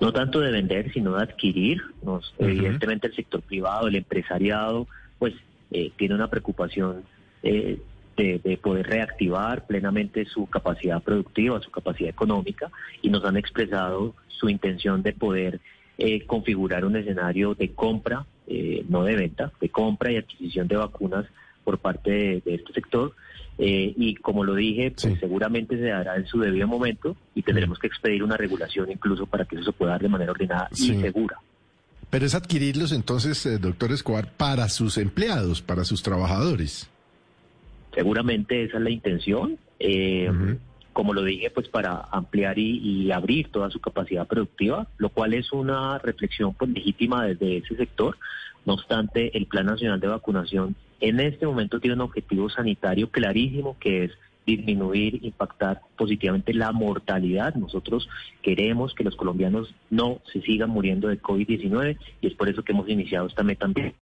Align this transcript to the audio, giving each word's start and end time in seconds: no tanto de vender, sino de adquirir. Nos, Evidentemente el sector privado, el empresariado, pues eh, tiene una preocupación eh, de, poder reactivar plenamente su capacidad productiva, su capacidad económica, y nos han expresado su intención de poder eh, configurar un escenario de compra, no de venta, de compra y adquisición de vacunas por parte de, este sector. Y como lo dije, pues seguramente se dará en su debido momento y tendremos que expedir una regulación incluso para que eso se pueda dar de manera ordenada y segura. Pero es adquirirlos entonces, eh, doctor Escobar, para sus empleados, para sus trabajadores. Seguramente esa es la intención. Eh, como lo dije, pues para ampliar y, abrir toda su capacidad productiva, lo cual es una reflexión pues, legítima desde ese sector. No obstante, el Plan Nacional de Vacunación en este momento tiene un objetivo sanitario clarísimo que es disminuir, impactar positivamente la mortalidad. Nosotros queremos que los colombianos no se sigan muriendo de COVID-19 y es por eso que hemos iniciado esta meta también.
no 0.00 0.12
tanto 0.12 0.40
de 0.40 0.50
vender, 0.50 0.92
sino 0.92 1.16
de 1.16 1.22
adquirir. 1.22 1.82
Nos, 2.02 2.34
Evidentemente 2.38 3.06
el 3.06 3.14
sector 3.14 3.42
privado, 3.42 3.88
el 3.88 3.96
empresariado, 3.96 4.86
pues 5.18 5.34
eh, 5.70 5.90
tiene 5.96 6.14
una 6.14 6.28
preocupación 6.28 7.02
eh, 7.42 7.78
de, 8.16 8.58
poder 8.62 8.86
reactivar 8.86 9.66
plenamente 9.66 10.24
su 10.24 10.46
capacidad 10.46 11.02
productiva, 11.02 11.60
su 11.60 11.70
capacidad 11.70 12.10
económica, 12.10 12.70
y 13.02 13.10
nos 13.10 13.24
han 13.24 13.36
expresado 13.36 14.14
su 14.28 14.48
intención 14.48 15.02
de 15.02 15.12
poder 15.12 15.60
eh, 15.98 16.24
configurar 16.26 16.84
un 16.84 16.96
escenario 16.96 17.54
de 17.54 17.70
compra, 17.70 18.26
no 18.88 19.04
de 19.04 19.16
venta, 19.16 19.52
de 19.60 19.68
compra 19.70 20.12
y 20.12 20.16
adquisición 20.16 20.68
de 20.68 20.76
vacunas 20.76 21.24
por 21.64 21.78
parte 21.78 22.42
de, 22.44 22.54
este 22.54 22.72
sector. 22.74 23.14
Y 23.58 24.14
como 24.16 24.44
lo 24.44 24.54
dije, 24.54 24.92
pues 25.00 25.18
seguramente 25.20 25.76
se 25.76 25.84
dará 25.84 26.16
en 26.16 26.26
su 26.26 26.40
debido 26.40 26.66
momento 26.66 27.16
y 27.34 27.42
tendremos 27.42 27.78
que 27.78 27.86
expedir 27.86 28.22
una 28.22 28.36
regulación 28.36 28.90
incluso 28.90 29.26
para 29.26 29.44
que 29.44 29.56
eso 29.56 29.66
se 29.66 29.72
pueda 29.72 29.92
dar 29.92 30.02
de 30.02 30.08
manera 30.08 30.32
ordenada 30.32 30.68
y 30.72 31.00
segura. 31.00 31.38
Pero 32.10 32.26
es 32.26 32.34
adquirirlos 32.34 32.92
entonces, 32.92 33.44
eh, 33.46 33.58
doctor 33.58 33.92
Escobar, 33.92 34.30
para 34.36 34.68
sus 34.68 34.98
empleados, 34.98 35.62
para 35.62 35.84
sus 35.84 36.02
trabajadores. 36.02 36.88
Seguramente 37.92 38.64
esa 38.64 38.76
es 38.78 38.82
la 38.82 38.90
intención. 38.90 39.58
Eh, 39.78 40.30
como 40.94 41.12
lo 41.12 41.22
dije, 41.22 41.50
pues 41.50 41.68
para 41.68 42.06
ampliar 42.10 42.58
y, 42.58 43.10
abrir 43.12 43.48
toda 43.48 43.70
su 43.70 43.80
capacidad 43.80 44.26
productiva, 44.26 44.86
lo 44.96 45.10
cual 45.10 45.34
es 45.34 45.52
una 45.52 45.98
reflexión 45.98 46.54
pues, 46.54 46.70
legítima 46.70 47.26
desde 47.26 47.58
ese 47.58 47.76
sector. 47.76 48.16
No 48.64 48.74
obstante, 48.74 49.36
el 49.36 49.44
Plan 49.46 49.66
Nacional 49.66 50.00
de 50.00 50.06
Vacunación 50.06 50.74
en 51.00 51.20
este 51.20 51.46
momento 51.46 51.80
tiene 51.80 51.96
un 51.96 52.00
objetivo 52.00 52.48
sanitario 52.48 53.10
clarísimo 53.10 53.76
que 53.78 54.04
es 54.04 54.12
disminuir, 54.46 55.24
impactar 55.24 55.82
positivamente 55.96 56.54
la 56.54 56.72
mortalidad. 56.72 57.54
Nosotros 57.54 58.08
queremos 58.40 58.94
que 58.94 59.04
los 59.04 59.16
colombianos 59.16 59.74
no 59.90 60.20
se 60.32 60.40
sigan 60.42 60.70
muriendo 60.70 61.08
de 61.08 61.20
COVID-19 61.20 61.98
y 62.20 62.26
es 62.26 62.34
por 62.34 62.48
eso 62.48 62.62
que 62.62 62.72
hemos 62.72 62.88
iniciado 62.88 63.26
esta 63.26 63.42
meta 63.42 63.66
también. 63.66 63.92